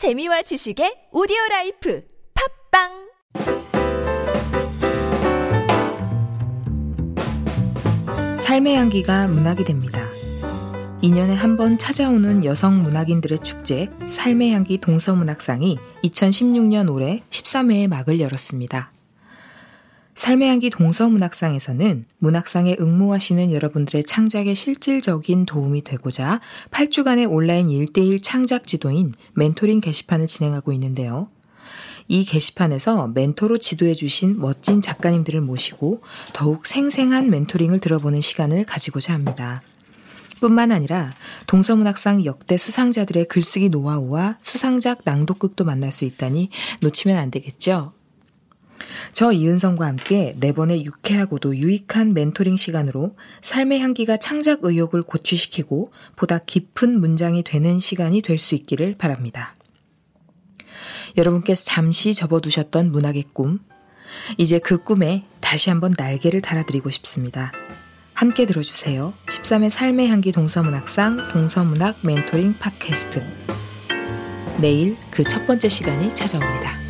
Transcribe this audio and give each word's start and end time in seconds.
재미와 0.00 0.40
지식의 0.40 1.12
오디오 1.12 1.36
라이프 1.50 2.02
팟빵 2.72 2.88
삶의 8.38 8.76
향기가 8.76 9.28
문학이 9.28 9.64
됩니다. 9.64 10.00
2년에 11.02 11.34
한 11.34 11.58
번 11.58 11.76
찾아오는 11.76 12.46
여성 12.46 12.82
문학인들의 12.82 13.40
축제 13.40 13.90
삶의 14.08 14.52
향기 14.52 14.78
동서문학상이 14.78 15.76
2016년 16.02 16.90
올해 16.90 17.22
13회의 17.28 17.86
막을 17.86 18.20
열었습니다. 18.20 18.94
삶의 20.20 20.50
향기 20.50 20.68
동서문학상에서는 20.68 22.04
문학상에 22.18 22.76
응모하시는 22.78 23.52
여러분들의 23.52 24.04
창작에 24.04 24.52
실질적인 24.52 25.46
도움이 25.46 25.82
되고자 25.82 26.42
8주간의 26.70 27.32
온라인 27.32 27.68
1대1 27.68 28.22
창작 28.22 28.66
지도인 28.66 29.14
멘토링 29.32 29.80
게시판을 29.80 30.26
진행하고 30.26 30.74
있는데요. 30.74 31.30
이 32.06 32.26
게시판에서 32.26 33.08
멘토로 33.08 33.56
지도해 33.56 33.94
주신 33.94 34.38
멋진 34.38 34.82
작가님들을 34.82 35.40
모시고 35.40 36.02
더욱 36.34 36.66
생생한 36.66 37.30
멘토링을 37.30 37.78
들어보는 37.80 38.20
시간을 38.20 38.66
가지고자 38.66 39.14
합니다. 39.14 39.62
뿐만 40.40 40.70
아니라 40.70 41.14
동서문학상 41.46 42.26
역대 42.26 42.58
수상자들의 42.58 43.24
글쓰기 43.24 43.70
노하우와 43.70 44.36
수상작 44.42 45.00
낭독극도 45.04 45.64
만날 45.64 45.90
수 45.92 46.04
있다니 46.04 46.50
놓치면 46.82 47.16
안 47.16 47.30
되겠죠? 47.30 47.94
저 49.12 49.32
이은성과 49.32 49.86
함께 49.86 50.34
네 50.38 50.52
번의 50.52 50.84
유쾌하고도 50.84 51.56
유익한 51.56 52.14
멘토링 52.14 52.56
시간으로 52.56 53.16
삶의 53.42 53.80
향기가 53.80 54.16
창작 54.16 54.60
의욕을 54.62 55.02
고취시키고 55.02 55.92
보다 56.16 56.38
깊은 56.38 57.00
문장이 57.00 57.42
되는 57.42 57.78
시간이 57.78 58.22
될 58.22 58.38
수 58.38 58.54
있기를 58.54 58.96
바랍니다. 58.96 59.54
여러분께서 61.16 61.64
잠시 61.64 62.14
접어두셨던 62.14 62.90
문학의 62.92 63.24
꿈, 63.32 63.58
이제 64.38 64.58
그 64.58 64.78
꿈에 64.82 65.24
다시 65.40 65.70
한번 65.70 65.92
날개를 65.96 66.40
달아드리고 66.40 66.90
싶습니다. 66.90 67.52
함께 68.14 68.46
들어주세요. 68.46 69.14
13회 69.26 69.70
삶의 69.70 70.08
향기 70.08 70.32
동서문학상 70.32 71.28
동서문학 71.32 71.98
멘토링 72.02 72.58
팟캐스트. 72.58 73.22
내일 74.60 74.96
그 75.10 75.22
첫 75.24 75.46
번째 75.46 75.68
시간이 75.68 76.10
찾아옵니다. 76.10 76.89